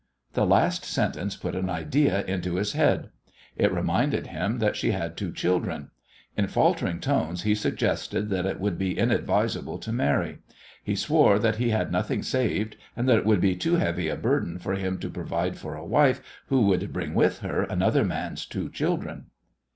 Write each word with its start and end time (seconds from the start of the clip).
The 0.33 0.47
last 0.47 0.83
sentence 0.83 1.35
put 1.35 1.53
an 1.55 1.69
idea 1.69 2.23
into 2.25 2.55
his 2.55 2.73
head. 2.73 3.11
It 3.55 3.71
reminded 3.71 4.25
him 4.25 4.57
that 4.57 4.75
she 4.75 4.93
had 4.93 5.15
two 5.15 5.31
children. 5.31 5.91
In 6.35 6.47
faltering 6.47 6.99
tones 6.99 7.43
he 7.43 7.53
suggested 7.53 8.29
that 8.31 8.47
it 8.47 8.59
would 8.59 8.79
be 8.79 8.97
inadvisable 8.97 9.77
to 9.77 9.91
marry. 9.93 10.39
He 10.83 10.95
swore 10.95 11.37
that 11.37 11.57
he 11.57 11.69
had 11.69 11.91
nothing 11.91 12.23
saved, 12.23 12.77
and 12.97 13.07
that 13.07 13.19
it 13.19 13.25
would 13.27 13.41
be 13.41 13.55
too 13.55 13.75
heavy 13.75 14.09
a 14.09 14.15
burden 14.15 14.57
for 14.57 14.73
him 14.73 14.97
to 15.01 15.07
provide 15.11 15.55
for 15.59 15.75
a 15.75 15.85
wife 15.85 16.19
who 16.47 16.61
would 16.65 16.91
bring 16.91 17.13
with 17.13 17.41
her 17.41 17.61
another 17.61 18.03
man's 18.03 18.47
two 18.47 18.69
children. 18.71 19.27